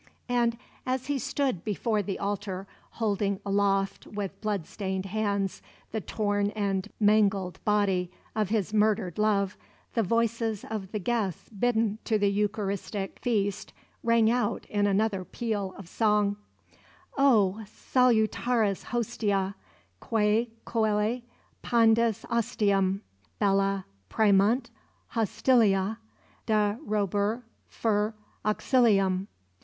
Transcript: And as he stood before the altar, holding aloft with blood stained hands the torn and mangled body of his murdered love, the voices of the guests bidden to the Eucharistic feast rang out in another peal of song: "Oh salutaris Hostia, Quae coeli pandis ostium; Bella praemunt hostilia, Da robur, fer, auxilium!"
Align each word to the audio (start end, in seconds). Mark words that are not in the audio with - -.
And 0.29 0.57
as 0.83 1.05
he 1.05 1.19
stood 1.19 1.63
before 1.63 2.01
the 2.01 2.17
altar, 2.17 2.65
holding 2.93 3.39
aloft 3.45 4.07
with 4.07 4.41
blood 4.41 4.65
stained 4.65 5.05
hands 5.05 5.61
the 5.91 6.01
torn 6.01 6.49
and 6.55 6.91
mangled 6.99 7.63
body 7.65 8.11
of 8.35 8.49
his 8.49 8.73
murdered 8.73 9.19
love, 9.19 9.55
the 9.93 10.01
voices 10.01 10.65
of 10.67 10.91
the 10.91 10.97
guests 10.97 11.49
bidden 11.49 11.99
to 12.05 12.17
the 12.17 12.31
Eucharistic 12.31 13.19
feast 13.19 13.73
rang 14.01 14.31
out 14.31 14.65
in 14.71 14.87
another 14.87 15.23
peal 15.23 15.75
of 15.77 15.87
song: 15.87 16.37
"Oh 17.15 17.63
salutaris 17.93 18.85
Hostia, 18.85 19.53
Quae 19.99 20.49
coeli 20.65 21.21
pandis 21.61 22.25
ostium; 22.31 23.03
Bella 23.37 23.85
praemunt 24.09 24.71
hostilia, 25.09 25.99
Da 26.47 26.77
robur, 26.87 27.43
fer, 27.67 28.15
auxilium!" 28.43 29.27